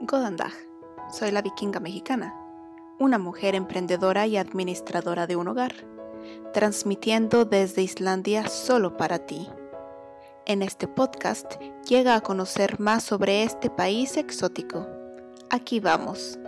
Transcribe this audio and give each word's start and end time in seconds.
Godandag. 0.00 0.52
Soy 1.10 1.30
la 1.30 1.42
vikinga 1.42 1.80
mexicana, 1.80 2.34
una 2.98 3.18
mujer 3.18 3.54
emprendedora 3.54 4.26
y 4.26 4.36
administradora 4.36 5.26
de 5.26 5.36
un 5.36 5.48
hogar, 5.48 5.74
transmitiendo 6.52 7.44
desde 7.44 7.82
Islandia 7.82 8.48
solo 8.48 8.96
para 8.96 9.26
ti. 9.26 9.48
En 10.46 10.62
este 10.62 10.88
podcast 10.88 11.54
llega 11.88 12.16
a 12.16 12.20
conocer 12.20 12.80
más 12.80 13.04
sobre 13.04 13.42
este 13.42 13.70
país 13.70 14.16
exótico. 14.16 14.86
Aquí 15.50 15.80
vamos. 15.80 16.38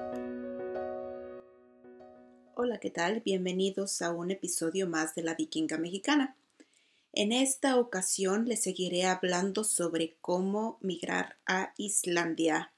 Hola, 2.55 2.79
¿qué 2.79 2.91
tal? 2.91 3.21
Bienvenidos 3.21 4.03
a 4.03 4.13
un 4.13 4.31
episodio 4.31 4.89
más 4.89 5.15
de 5.15 5.23
la 5.23 5.35
vikinga 5.35 5.79
mexicana. 5.79 6.37
En 7.13 7.31
esta 7.31 7.79
ocasión 7.79 8.47
les 8.47 8.63
seguiré 8.63 9.05
hablando 9.05 9.63
sobre 9.63 10.17
cómo 10.21 10.79
migrar 10.81 11.37
a 11.47 11.73
Islandia. 11.77 12.74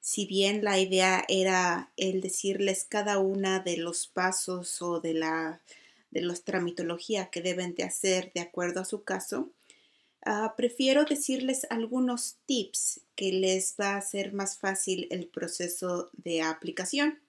Si 0.00 0.26
bien 0.26 0.64
la 0.64 0.78
idea 0.78 1.24
era 1.28 1.92
el 1.96 2.20
decirles 2.22 2.86
cada 2.88 3.18
una 3.18 3.60
de 3.60 3.76
los 3.76 4.06
pasos 4.06 4.80
o 4.82 5.00
de 5.00 5.14
la 5.14 5.60
de 6.10 6.22
los 6.22 6.42
tramitología 6.42 7.30
que 7.30 7.40
deben 7.40 7.74
de 7.76 7.84
hacer 7.84 8.32
de 8.34 8.40
acuerdo 8.40 8.80
a 8.80 8.84
su 8.84 9.04
caso, 9.04 9.52
ah, 10.24 10.54
prefiero 10.56 11.04
decirles 11.04 11.66
algunos 11.70 12.38
tips 12.46 13.02
que 13.14 13.32
les 13.32 13.76
va 13.80 13.90
a 13.94 13.98
hacer 13.98 14.32
más 14.32 14.58
fácil 14.58 15.06
el 15.10 15.28
proceso 15.28 16.10
de 16.14 16.42
aplicación. 16.42 17.20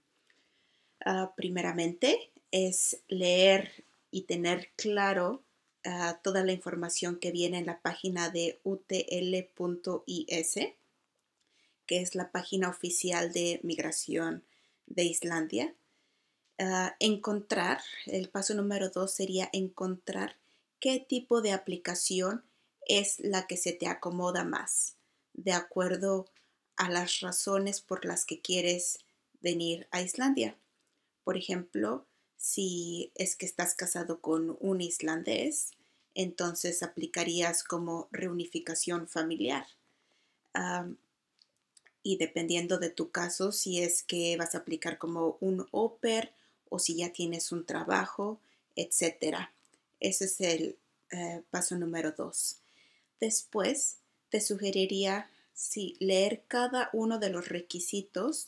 Ah, 1.06 1.34
primeramente 1.36 2.32
es 2.52 3.02
leer 3.08 3.86
y 4.12 4.24
tener 4.24 4.70
claro 4.76 5.44
toda 6.24 6.44
la 6.44 6.52
información 6.52 7.18
que 7.18 7.32
viene 7.32 7.58
en 7.58 7.66
la 7.66 7.82
página 7.82 8.30
de 8.30 8.60
utl.is, 8.64 10.60
que 11.92 12.00
es 12.00 12.16
la 12.16 12.32
página 12.32 12.70
oficial 12.70 13.34
de 13.34 13.60
migración 13.64 14.46
de 14.88 15.04
Islandia. 15.04 15.76
encontrar, 17.00 17.82
el 18.06 18.30
paso 18.30 18.54
número 18.54 18.88
dos 18.88 19.12
sería 19.12 19.50
encontrar 19.52 20.38
qué 20.80 21.02
tipo 21.06 21.42
de 21.42 21.52
aplicación 21.52 22.46
es 22.88 23.20
la 23.20 23.46
que 23.46 23.58
se 23.58 23.74
te 23.74 23.88
acomoda 23.88 24.46
más, 24.46 24.96
de 25.34 25.52
acuerdo 25.52 26.30
a 26.78 26.90
las 26.90 27.20
razones 27.20 27.82
por 27.82 28.06
las 28.06 28.24
que 28.24 28.40
quieres 28.40 29.00
venir 29.42 29.90
a 29.92 30.02
Islandia. 30.02 30.56
Por 31.26 31.36
ejemplo, 31.36 32.06
si 32.38 33.12
es 33.16 33.36
que 33.36 33.46
estás 33.46 33.76
casado 33.76 34.22
con 34.22 34.56
un 34.62 34.80
islandés, 34.80 35.72
entonces 36.16 36.84
aplicarías 36.84 37.66
como 37.66 38.08
reunificación 38.14 39.10
familiar. 39.10 39.66
Y 42.04 42.18
dependiendo 42.18 42.78
de 42.80 42.90
tu 42.90 43.12
caso, 43.12 43.52
si 43.52 43.82
es 43.82 44.04
que 44.04 44.36
vas 44.38 44.56
a 44.56 44.60
aplicar 44.60 44.98
como 44.98 45.38
un 45.40 45.68
OPER 45.72 46.34
o 46.70 46.80
si 46.80 46.96
ya 46.96 47.12
tienes 47.12 47.52
un 47.52 47.66
trabajo, 47.66 48.40
etc. 48.76 49.50
Ese 50.00 50.26
es 50.26 50.42
el 50.42 50.78
eh, 51.12 51.42
paso 51.52 51.76
número 51.76 52.12
dos. 52.12 52.58
Después, 53.20 53.98
te 54.30 54.42
sugeriría 54.42 55.30
sí, 55.54 55.96
leer 56.00 56.44
cada 56.48 56.90
uno 56.94 57.20
de 57.20 57.30
los 57.30 57.50
requisitos 57.50 58.48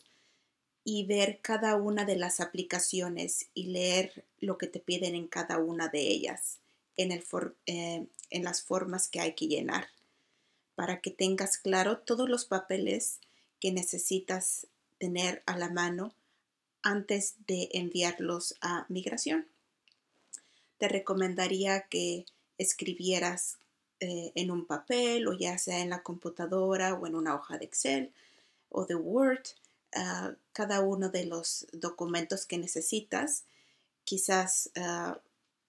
y 0.83 1.05
ver 1.05 1.39
cada 1.41 1.75
una 1.75 2.05
de 2.05 2.15
las 2.15 2.39
aplicaciones 2.39 3.47
y 3.53 3.65
leer 3.67 4.25
lo 4.39 4.57
que 4.57 4.67
te 4.67 4.79
piden 4.79 5.15
en 5.15 5.27
cada 5.27 5.59
una 5.59 5.89
de 5.89 6.01
ellas, 6.01 6.59
en, 6.97 7.11
el 7.11 7.23
eh, 7.67 8.05
en 8.31 8.43
las 8.43 8.63
formas 8.63 9.07
que 9.07 9.19
hay 9.19 9.33
que 9.33 9.47
llenar, 9.47 9.87
para 10.75 11.01
que 11.01 11.11
tengas 11.11 11.57
claro 11.57 11.99
todos 11.99 12.27
los 12.27 12.45
papeles 12.45 13.19
que 13.63 13.71
necesitas 13.71 14.67
tener 14.97 15.41
a 15.45 15.57
la 15.57 15.69
mano 15.69 16.13
antes 16.81 17.35
de 17.47 17.69
enviarlos 17.71 18.55
a 18.59 18.85
migración. 18.89 19.47
Te 20.79 20.89
recomendaría 20.89 21.83
que 21.83 22.25
escribieras 22.57 23.59
eh, 24.01 24.33
en 24.35 24.51
un 24.51 24.65
papel 24.65 25.29
o 25.29 25.33
ya 25.33 25.57
sea 25.57 25.79
en 25.79 25.91
la 25.91 26.03
computadora 26.03 26.93
o 26.93 27.07
en 27.07 27.15
una 27.15 27.35
hoja 27.35 27.57
de 27.57 27.63
Excel 27.63 28.11
o 28.67 28.85
de 28.85 28.95
Word 28.95 29.43
cada 30.51 30.81
uno 30.81 31.07
de 31.07 31.25
los 31.25 31.65
documentos 31.71 32.45
que 32.45 32.57
necesitas. 32.57 33.45
Quizás 34.03 34.71
ah, 34.75 35.21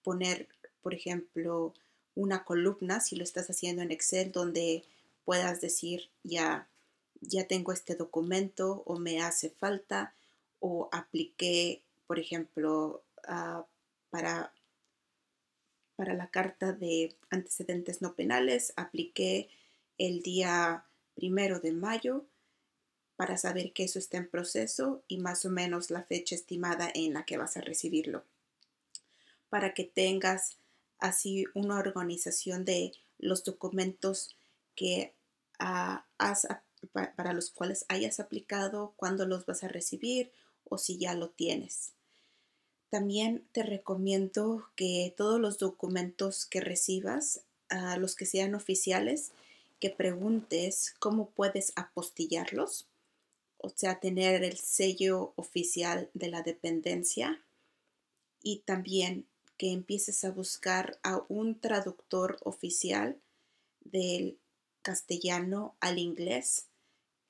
poner, 0.02 0.48
por 0.82 0.94
ejemplo, 0.94 1.74
una 2.16 2.42
columna, 2.44 2.98
si 2.98 3.14
lo 3.14 3.22
estás 3.22 3.50
haciendo 3.50 3.82
en 3.82 3.92
Excel, 3.92 4.32
donde 4.32 4.82
puedas 5.24 5.60
decir 5.60 6.10
ya, 6.24 6.66
ya 7.28 7.46
tengo 7.46 7.72
este 7.72 7.94
documento 7.94 8.82
o 8.86 8.98
me 8.98 9.20
hace 9.22 9.50
falta 9.50 10.14
o 10.60 10.88
apliqué, 10.92 11.82
por 12.06 12.18
ejemplo, 12.18 13.02
ah, 13.26 13.66
para, 14.10 14.52
para 15.96 16.14
la 16.14 16.28
carta 16.30 16.72
de 16.72 17.14
antecedentes 17.30 18.00
no 18.02 18.14
penales, 18.14 18.72
apliqué 18.76 19.48
el 19.98 20.22
día 20.22 20.84
primero 21.14 21.60
de 21.60 21.72
mayo 21.72 22.24
para 23.16 23.36
saber 23.36 23.72
que 23.72 23.84
eso 23.84 23.98
está 23.98 24.16
en 24.16 24.28
proceso 24.28 25.02
y 25.06 25.18
más 25.18 25.44
o 25.44 25.50
menos 25.50 25.90
la 25.90 26.02
fecha 26.02 26.34
estimada 26.34 26.90
en 26.94 27.14
la 27.14 27.24
que 27.24 27.36
vas 27.36 27.56
a 27.56 27.60
recibirlo. 27.60 28.24
Para 29.48 29.72
que 29.72 29.84
tengas 29.84 30.58
así 30.98 31.44
una 31.54 31.78
organización 31.78 32.64
de 32.64 32.92
los 33.18 33.44
documentos 33.44 34.36
que 34.74 35.14
para 36.86 37.32
los 37.32 37.50
cuales 37.50 37.84
hayas 37.88 38.20
aplicado, 38.20 38.94
cuándo 38.96 39.26
los 39.26 39.46
vas 39.46 39.64
a 39.64 39.68
recibir 39.68 40.30
o 40.64 40.78
si 40.78 40.98
ya 40.98 41.14
lo 41.14 41.30
tienes. 41.30 41.92
También 42.90 43.46
te 43.52 43.62
recomiendo 43.62 44.68
que 44.76 45.12
todos 45.16 45.40
los 45.40 45.58
documentos 45.58 46.46
que 46.46 46.60
recibas, 46.60 47.42
a 47.68 47.96
los 47.96 48.14
que 48.14 48.26
sean 48.26 48.54
oficiales, 48.54 49.32
que 49.80 49.90
preguntes 49.90 50.94
cómo 50.98 51.30
puedes 51.30 51.72
apostillarlos 51.76 52.86
o 53.64 53.70
sea, 53.74 53.98
tener 53.98 54.44
el 54.44 54.58
sello 54.58 55.32
oficial 55.36 56.10
de 56.12 56.28
la 56.28 56.42
dependencia 56.42 57.42
y 58.42 58.58
también 58.58 59.26
que 59.56 59.72
empieces 59.72 60.22
a 60.24 60.32
buscar 60.32 60.98
a 61.02 61.22
un 61.28 61.58
traductor 61.58 62.36
oficial 62.44 63.18
del 63.80 64.38
castellano 64.82 65.76
al 65.80 65.98
inglés. 65.98 66.66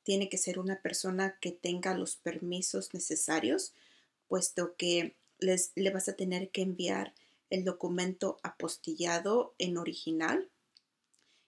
Tiene 0.05 0.29
que 0.29 0.39
ser 0.39 0.59
una 0.59 0.81
persona 0.81 1.37
que 1.41 1.51
tenga 1.51 1.95
los 1.95 2.17
permisos 2.17 2.95
necesarios, 2.95 3.75
puesto 4.29 4.77
que 4.77 5.17
les, 5.39 5.73
le 5.75 5.91
vas 5.91 6.09
a 6.09 6.15
tener 6.15 6.51
que 6.51 6.63
enviar 6.63 7.15
el 7.51 7.65
documento 7.65 8.39
apostillado 8.43 9.55
en 9.59 9.77
original 9.77 10.49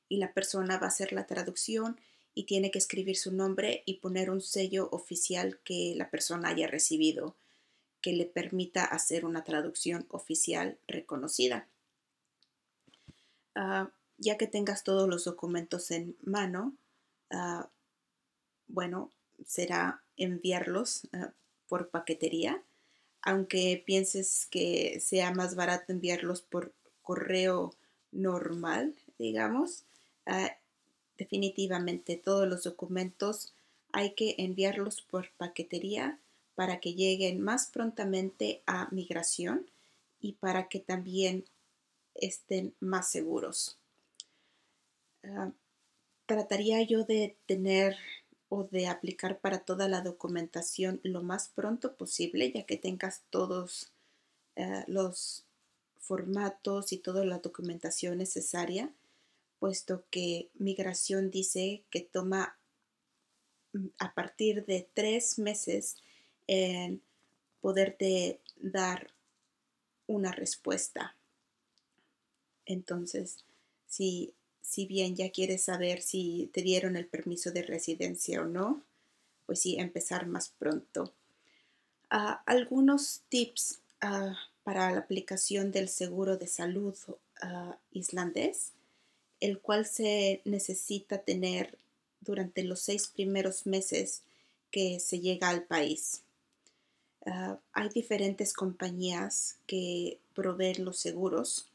y 0.09 0.19
la 0.19 0.33
persona 0.33 0.79
va 0.79 0.87
a 0.87 0.91
hacer 0.91 1.13
la 1.13 1.27
traducción 1.27 2.01
y 2.35 2.45
tiene 2.45 2.71
que 2.71 2.79
escribir 2.79 3.17
su 3.17 3.33
nombre 3.33 3.83
y 3.87 3.95
poner 3.95 4.31
un 4.31 4.41
sello 4.41 4.89
oficial 4.91 5.59
que 5.65 5.95
la 5.97 6.11
persona 6.11 6.51
haya 6.51 6.67
recibido 6.67 7.37
que 8.01 8.13
le 8.13 8.27
permita 8.27 8.85
hacer 8.85 9.25
una 9.25 9.43
traducción 9.43 10.07
oficial 10.11 10.79
reconocida. 10.87 11.67
Ah, 13.55 13.91
ya 14.19 14.37
que 14.37 14.47
tengas 14.47 14.85
todos 14.85 15.09
los 15.09 15.25
documentos 15.25 15.91
en 15.91 16.17
mano, 16.23 16.77
ah, 17.31 17.69
bueno, 18.69 19.11
será 19.45 20.03
enviarlos 20.17 21.09
ah, 21.13 21.33
por 21.69 21.89
paquetería, 21.91 22.63
aunque 23.23 23.83
pienses 23.85 24.47
que 24.51 25.01
sea 25.01 25.33
más 25.33 25.55
barato 25.57 25.93
enviarlos 25.93 26.43
por 26.43 26.73
correo 27.03 27.75
normal, 28.13 28.95
digamos, 29.19 29.85
Definitivamente 31.17 32.17
todos 32.17 32.47
los 32.47 32.65
documentos 32.65 33.55
hay 33.93 34.15
que 34.15 34.35
enviarlos 34.39 35.01
por 35.01 35.31
paquetería 35.33 36.19
para 36.55 36.81
que 36.81 36.95
lleguen 36.95 37.41
más 37.41 37.69
prontamente 37.69 38.63
a 38.67 38.89
migración 38.91 39.71
y 40.21 40.33
para 40.33 40.69
que 40.69 40.81
también 40.81 41.45
estén 42.15 42.75
más 42.81 43.11
seguros. 43.11 43.79
Ah, 45.23 45.53
trataría 46.27 46.83
yo 46.83 47.05
de 47.05 47.37
tener 47.47 47.97
o 48.49 48.65
de 48.65 48.87
aplicar 48.87 49.41
para 49.41 49.61
toda 49.61 49.89
la 49.89 50.01
documentación 50.01 51.01
lo 51.03 51.23
más 51.23 51.49
pronto 51.49 51.97
posible, 51.97 52.53
ya 52.53 52.65
que 52.65 52.77
tengas 52.77 53.23
todos 53.31 53.93
ah, 54.57 54.85
los 54.87 55.45
formatos 55.99 56.93
y 56.93 56.99
toda 56.99 57.25
la 57.25 57.39
documentación 57.39 58.19
necesaria 58.19 58.93
puesto 59.59 60.05
que 60.11 60.51
migración 60.55 61.31
dice 61.31 61.83
que 61.91 62.01
toma 62.01 62.57
mm, 63.73 63.87
a 63.99 64.15
partir 64.15 64.65
de 64.67 64.89
tres 64.95 65.39
meses 65.39 65.97
en 66.47 67.03
poderte 67.61 68.41
dar 68.57 69.11
una 70.07 70.31
respuesta. 70.33 71.17
Entonces, 72.65 73.39
si, 73.89 74.35
si 74.67 74.85
bien 74.85 75.15
ya 75.15 75.31
quieres 75.31 75.63
saber 75.63 76.03
si 76.03 76.51
te 76.53 76.61
dieron 76.61 76.97
el 76.97 77.07
permiso 77.07 77.53
de 77.53 77.63
residencia 77.63 78.43
o 78.43 78.47
no, 78.47 78.83
pues 79.47 79.61
sí, 79.61 79.77
empezar 79.79 80.27
más 80.27 80.49
pronto. 80.59 81.15
Ah, 82.11 82.43
algunos 82.47 83.23
tips 83.29 83.79
ah, 84.01 84.37
para 84.65 84.91
la 84.91 84.99
aplicación 84.99 85.71
del 85.71 85.89
seguro 85.89 86.37
de 86.37 86.49
salud 86.49 86.97
ah, 87.43 87.79
islandés, 87.93 88.73
el 89.39 89.61
cual 89.61 89.87
se 89.87 90.43
necesita 90.45 91.19
tener 91.19 91.79
durante 92.21 92.65
los 92.65 92.81
seis 92.81 93.07
primeros 93.07 93.67
meses 93.67 94.23
que 94.73 94.99
se 94.99 95.21
llega 95.21 95.49
al 95.49 95.63
país. 95.63 96.23
hay 97.73 97.89
diferentes 97.89 98.53
compañías 98.53 99.57
que 99.67 100.19
proveen 100.35 100.85
los 100.85 100.99
seguros 100.99 101.69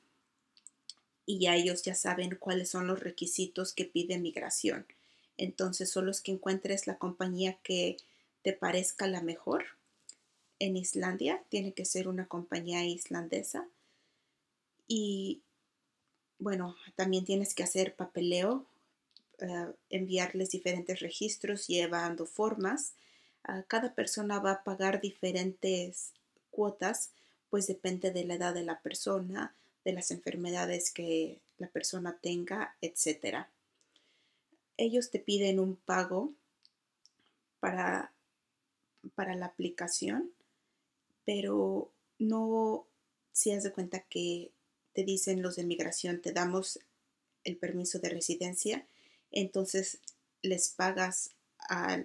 y 1.32 1.40
ya 1.40 1.56
ellos 1.56 1.82
ya 1.84 1.96
saben 1.96 2.36
cuáles 2.36 2.68
son 2.68 2.88
los 2.88 3.00
requisitos 3.00 3.72
que 3.74 3.86
pide 3.86 4.20
migración. 4.20 4.86
Entonces, 5.38 5.90
solo 5.90 6.12
es 6.12 6.20
que 6.20 6.34
encuentres 6.34 6.88
la 6.88 6.98
compañía 6.98 7.58
que 7.64 7.96
te 8.42 8.52
parezca 8.52 9.08
la 9.08 9.22
mejor. 9.22 9.64
En 10.60 10.76
Islandia 10.76 11.42
tiene 11.48 11.72
que 11.72 11.86
ser 11.86 12.10
una 12.10 12.28
compañía 12.28 12.86
islandesa. 12.86 13.66
Y 14.90 15.42
bueno, 16.38 16.76
también 16.98 17.24
tienes 17.24 17.56
que 17.56 17.64
hacer 17.64 17.96
papeleo, 17.96 18.66
eh, 19.40 19.68
enviarles 19.90 20.50
diferentes 20.50 21.00
registros 21.00 21.66
llevando 21.66 22.26
formas. 22.26 22.96
Ah, 23.46 23.64
cada 23.70 23.96
persona 23.96 24.40
va 24.40 24.52
a 24.52 24.64
pagar 24.66 25.00
diferentes 25.00 26.12
cuotas, 26.50 27.12
pues 27.50 27.68
depende 27.68 28.12
de 28.12 28.26
la 28.26 28.34
edad 28.34 28.54
de 28.54 28.64
la 28.64 28.82
persona, 28.82 29.56
de 29.84 29.94
las 29.94 30.12
enfermedades 30.12 30.92
que 30.92 31.40
la 31.58 31.68
persona 31.68 32.18
tenga, 32.22 32.76
etcétera. 32.82 33.50
Ellos 34.78 35.10
te 35.12 35.20
piden 35.20 35.60
un 35.60 35.76
pago 35.76 36.34
para, 37.60 38.14
para 39.16 39.36
la 39.36 39.48
aplicación, 39.48 40.32
pero 41.26 41.92
no 42.20 42.88
si 43.32 43.52
has 43.52 43.64
de 43.64 43.72
cuenta 43.72 44.02
que 44.02 44.52
te 44.94 45.04
dicen 45.04 45.42
los 45.42 45.56
de 45.56 45.64
migración, 45.64 46.22
te 46.22 46.34
damos 46.34 46.80
el 47.44 47.58
permiso 47.58 48.00
de 48.00 48.10
residencia, 48.10 48.86
entonces 49.32 50.00
les 50.42 50.70
pagas 50.70 51.32
a 51.70 52.04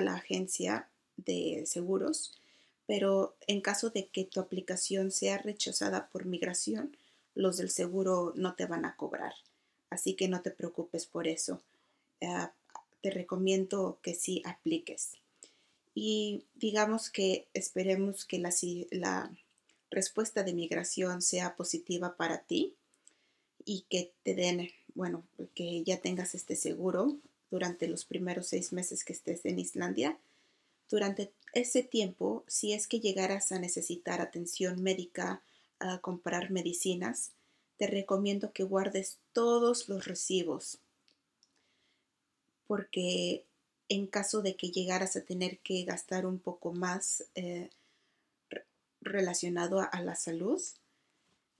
la 0.00 0.14
agencia 0.14 0.88
de 1.16 1.64
seguros 1.66 2.37
pero 2.88 3.36
en 3.46 3.60
caso 3.60 3.90
de 3.90 4.06
que 4.06 4.24
tu 4.24 4.40
aplicación 4.40 5.10
sea 5.10 5.36
rechazada 5.36 6.08
por 6.08 6.24
migración, 6.24 6.96
los 7.34 7.58
del 7.58 7.68
seguro 7.68 8.32
no 8.34 8.54
te 8.54 8.64
van 8.64 8.86
a 8.86 8.96
cobrar. 8.96 9.34
Así 9.90 10.14
que 10.14 10.26
no 10.26 10.40
te 10.40 10.50
preocupes 10.50 11.04
por 11.04 11.28
eso. 11.28 11.62
Ah, 12.22 12.54
te 13.02 13.10
recomiendo 13.10 13.98
que 14.02 14.14
sí 14.14 14.42
apliques. 14.46 15.12
Y 15.94 16.46
digamos 16.54 17.10
que 17.10 17.46
esperemos 17.52 18.24
que 18.24 18.38
la, 18.38 18.54
la 18.90 19.36
respuesta 19.90 20.42
de 20.42 20.54
migración 20.54 21.20
sea 21.20 21.56
positiva 21.56 22.16
para 22.16 22.38
ti 22.38 22.74
y 23.66 23.84
que 23.90 24.14
te 24.22 24.34
den, 24.34 24.70
bueno, 24.94 25.24
que 25.54 25.84
ya 25.84 26.00
tengas 26.00 26.34
este 26.34 26.56
seguro 26.56 27.18
durante 27.50 27.86
los 27.86 28.06
primeros 28.06 28.46
seis 28.46 28.72
meses 28.72 29.04
que 29.04 29.12
estés 29.12 29.44
en 29.44 29.58
Islandia 29.58 30.18
durante 30.88 31.32
ese 31.52 31.82
tiempo, 31.82 32.44
si 32.46 32.72
es 32.72 32.86
que 32.86 33.00
llegaras 33.00 33.52
a 33.52 33.58
necesitar 33.58 34.20
atención 34.20 34.82
médica, 34.82 35.42
a 35.80 35.98
comprar 35.98 36.50
medicinas, 36.50 37.32
te 37.76 37.86
recomiendo 37.86 38.52
que 38.52 38.64
guardes 38.64 39.18
todos 39.32 39.88
los 39.88 40.04
recibos, 40.06 40.78
porque 42.66 43.44
en 43.88 44.06
caso 44.06 44.42
de 44.42 44.56
que 44.56 44.70
llegaras 44.70 45.16
a 45.16 45.24
tener 45.24 45.58
que 45.60 45.84
gastar 45.84 46.26
un 46.26 46.38
poco 46.38 46.72
más 46.72 47.24
eh, 47.34 47.70
relacionado 49.00 49.80
a, 49.80 50.02
la 50.02 50.14
salud, 50.14 50.60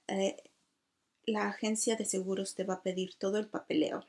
eh, 0.08 0.36
la 1.24 1.48
agencia 1.48 1.96
de 1.96 2.04
seguros 2.04 2.54
te 2.54 2.64
va 2.64 2.74
a 2.74 2.82
pedir 2.82 3.14
todo 3.14 3.38
el 3.38 3.46
papeleo. 3.46 4.04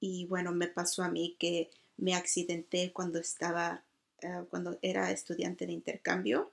Y 0.00 0.26
bueno, 0.26 0.52
me 0.52 0.68
pasó 0.68 1.02
a 1.02 1.08
mí 1.08 1.36
que 1.38 1.70
me 1.96 2.14
accidenté 2.14 2.92
cuando 2.92 3.18
estaba 3.18 3.82
Ah, 4.22 4.44
cuando 4.50 4.78
era 4.82 5.10
estudiante 5.10 5.66
de 5.66 5.72
intercambio. 5.72 6.50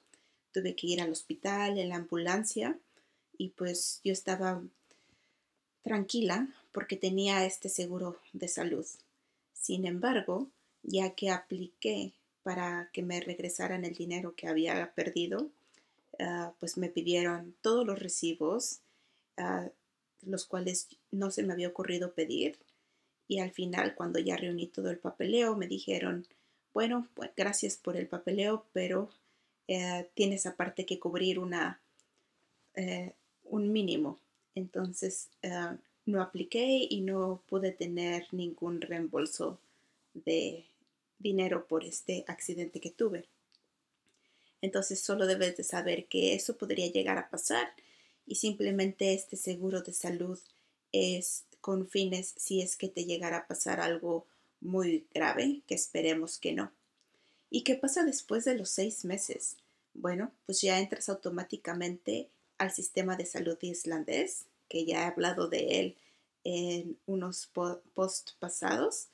Tuve 0.51 0.75
que 0.75 0.87
ir 0.87 1.01
al 1.01 1.11
hospital, 1.11 1.77
en 1.77 1.89
la 1.89 1.97
ambulancia, 1.97 2.77
y 3.37 3.49
pues 3.49 3.99
yo 4.03 4.13
estaba 4.13 4.61
tranquila 5.83 6.47
porque 6.71 6.95
tenía 6.95 7.45
este 7.45 7.69
seguro 7.69 8.17
de 8.33 8.47
salud. 8.47 8.85
Sin 9.53 9.85
embargo, 9.85 10.49
ya 10.83 11.11
que 11.15 11.29
apliqué 11.31 12.13
para 12.43 12.89
que 12.93 13.01
me 13.01 13.19
regresaran 13.19 13.83
el 13.83 13.95
dinero 13.95 14.35
que 14.35 14.47
había 14.47 14.93
perdido, 14.93 15.49
ah, 16.19 16.53
pues 16.59 16.77
me 16.77 16.89
pidieron 16.89 17.55
todos 17.61 17.85
los 17.85 17.99
recibos, 17.99 18.79
ah, 19.37 19.67
los 20.21 20.45
cuales 20.45 20.87
no 21.11 21.31
se 21.31 21.43
me 21.43 21.53
había 21.53 21.69
ocurrido 21.69 22.13
pedir. 22.13 22.59
Y 23.27 23.39
al 23.39 23.51
final, 23.51 23.95
cuando 23.95 24.19
ya 24.19 24.37
reuní 24.37 24.67
todo 24.67 24.91
el 24.91 24.99
papeleo, 24.99 25.55
me 25.55 25.67
dijeron, 25.67 26.27
bueno, 26.75 27.07
pues 27.13 27.31
gracias 27.37 27.77
por 27.77 27.95
el 27.95 28.05
papeleo, 28.05 28.65
pero 28.73 29.09
eh, 29.69 30.09
tienes 30.13 30.45
aparte 30.45 30.85
que 30.85 30.99
cubrir 30.99 31.39
una, 31.39 31.79
eh, 32.73 33.13
un 33.45 33.71
mínimo. 33.71 34.19
Entonces 34.55 35.29
eh, 35.41 35.77
no 36.05 36.21
apliqué 36.21 36.85
y 36.89 36.99
no 36.99 37.41
pude 37.47 37.71
tener 37.71 38.27
ningún 38.33 38.81
reembolso 38.81 39.57
de 40.13 40.65
dinero 41.17 41.65
por 41.65 41.85
este 41.85 42.25
accidente 42.27 42.81
que 42.81 42.91
tuve. 42.91 43.23
Entonces 44.61 44.99
solo 44.99 45.27
debes 45.27 45.55
de 45.55 45.63
saber 45.63 46.07
que 46.07 46.35
eso 46.35 46.57
podría 46.57 46.91
llegar 46.91 47.17
a 47.17 47.29
pasar 47.29 47.73
y 48.27 48.35
simplemente 48.35 49.13
este 49.13 49.37
seguro 49.37 49.81
de 49.81 49.93
salud 49.93 50.37
es 50.91 51.45
con 51.61 51.87
fines 51.87 52.33
si 52.35 52.61
es 52.61 52.75
que 52.75 52.89
te 52.89 53.05
llegara 53.05 53.37
a 53.37 53.47
pasar 53.47 53.79
algo 53.79 54.27
muy 54.65 55.05
grave, 55.13 55.61
que 55.67 55.75
esperemos 55.75 56.39
que 56.39 56.53
no. 56.53 56.71
¿Y 57.49 57.61
qué 57.63 57.75
pasa 57.75 58.03
después 58.03 58.43
de 58.45 58.57
los 58.57 58.69
seis 58.69 59.05
meses? 59.05 59.57
Bueno, 59.93 60.31
pues 60.45 60.61
ya 60.61 60.79
entras 60.79 61.07
automáticamente 61.09 62.29
al 62.57 62.71
sistema 62.71 63.15
de 63.15 63.25
salud 63.25 63.57
islandés, 63.61 64.45
que 64.67 64.85
ya 64.85 65.03
he 65.03 65.05
hablado 65.05 65.47
de 65.47 65.79
él 65.79 65.97
en 66.43 66.97
unos 67.05 67.49
post 67.93 68.31
pasados. 68.39 69.07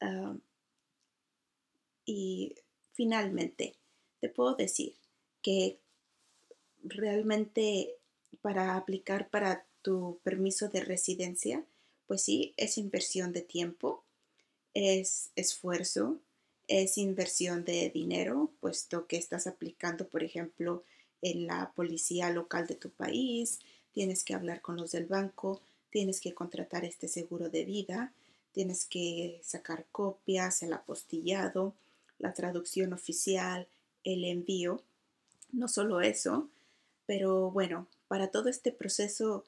Ah, 0.00 0.34
y 2.04 2.54
finalmente, 2.92 3.74
te 4.20 4.28
puedo 4.28 4.54
decir 4.54 4.94
que 5.42 5.78
realmente 6.82 7.96
para 8.42 8.76
aplicar 8.76 9.28
para 9.28 9.64
tu 9.82 10.18
permiso 10.22 10.68
de 10.68 10.80
residencia, 10.80 11.64
pues 12.06 12.22
sí, 12.22 12.54
es 12.56 12.78
inversión 12.78 13.32
de 13.32 13.42
tiempo, 13.42 13.99
es 14.74 15.30
esfuerzo, 15.36 16.18
es 16.68 16.98
inversión 16.98 17.64
de 17.64 17.90
dinero, 17.90 18.50
puesto 18.60 19.06
que 19.06 19.16
estás 19.16 19.46
aplicando, 19.46 20.08
por 20.08 20.22
ejemplo, 20.22 20.84
en 21.22 21.46
la 21.46 21.72
policía 21.74 22.30
local 22.30 22.66
de 22.66 22.76
tu 22.76 22.90
país, 22.90 23.58
tienes 23.92 24.24
que 24.24 24.34
hablar 24.34 24.60
con 24.60 24.76
los 24.76 24.92
del 24.92 25.06
banco, 25.06 25.60
tienes 25.90 26.20
que 26.20 26.34
contratar 26.34 26.84
este 26.84 27.08
seguro 27.08 27.48
de 27.50 27.64
vida, 27.64 28.12
tienes 28.52 28.84
que 28.84 29.40
sacar 29.42 29.86
copias, 29.92 30.62
el 30.62 30.72
apostillado, 30.72 31.74
la 32.18 32.34
traducción 32.34 32.92
oficial, 32.92 33.66
el 34.04 34.24
envío. 34.24 34.82
No 35.52 35.68
solo 35.68 36.00
eso, 36.00 36.48
pero 37.06 37.50
bueno, 37.50 37.88
para 38.08 38.30
todo 38.30 38.48
este 38.48 38.70
proceso 38.70 39.44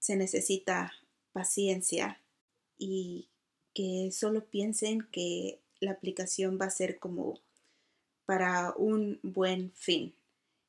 se 0.00 0.16
necesita 0.16 0.92
paciencia 1.32 2.20
y 2.78 3.28
que 3.74 4.10
solo 4.12 4.44
piensen 4.44 5.02
que 5.10 5.58
la 5.80 5.90
aplicación 5.90 6.58
va 6.60 6.66
a 6.66 6.70
ser 6.70 6.98
como 6.98 7.40
para 8.24 8.72
un 8.76 9.18
buen 9.22 9.72
fin, 9.72 10.14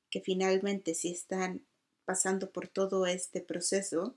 que 0.10 0.20
finalmente 0.20 0.94
si 0.96 1.12
están 1.12 1.62
pasando 2.04 2.50
por 2.50 2.68
todo 2.68 3.06
este 3.06 3.42
proceso 3.42 4.16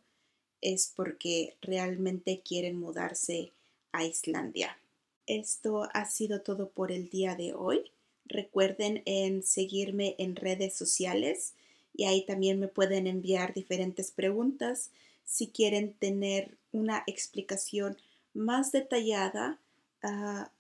es 0.61 0.93
porque 0.95 1.57
realmente 1.61 2.41
quieren 2.45 2.79
mudarse 2.79 3.53
a 3.93 4.05
Islandia. 4.05 4.79
Esto 5.27 5.89
ha 5.93 6.05
sido 6.07 6.41
todo 6.41 6.71
por 6.71 6.91
el 6.91 7.11
día 7.11 7.37
de 7.37 7.55
hoy. 7.55 7.93
Recuerden 8.25 9.03
en 9.05 9.43
seguirme 9.43 10.17
en 10.19 10.37
redes 10.37 10.75
sociales 10.75 11.55
y 11.95 12.05
ahí 12.05 12.25
también 12.25 12.59
me 12.59 12.69
pueden 12.69 13.07
enviar 13.07 13.55
diferentes 13.55 14.11
preguntas 14.11 14.91
si 15.25 15.49
quieren 15.49 15.93
tener 15.93 16.57
una 16.73 17.05
explicación 17.07 17.99
más 18.39 18.73
detallada 18.73 19.59
ah, 20.03 20.51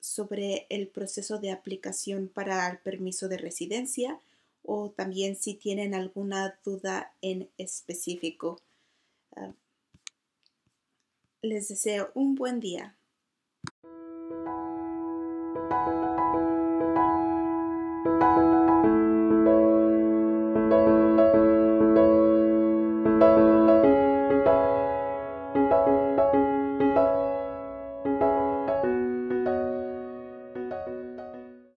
sobre 0.00 0.66
el 0.70 0.88
proceso 0.88 1.38
de 1.38 1.50
aplicación 1.50 2.28
para 2.28 2.68
el 2.70 2.78
permiso 2.78 3.28
de 3.28 3.38
residencia 3.38 4.20
o 4.62 4.90
también 4.90 5.36
si 5.36 5.54
tienen 5.54 5.94
alguna 5.94 6.58
duda 6.64 7.12
en 7.20 7.50
específico. 7.58 8.60
Ah, 9.36 9.52
les 11.42 11.68
deseo 11.68 12.10
un 12.14 12.36
buen 12.36 12.60
día. 12.60 12.94